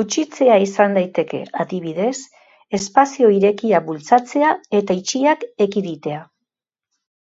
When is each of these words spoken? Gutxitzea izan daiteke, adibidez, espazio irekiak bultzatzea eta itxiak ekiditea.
Gutxitzea 0.00 0.56
izan 0.64 0.96
daiteke, 0.98 1.40
adibidez, 1.64 2.12
espazio 2.80 3.32
irekiak 3.38 3.88
bultzatzea 3.90 4.54
eta 4.82 5.00
itxiak 5.02 5.48
ekiditea. 5.68 6.22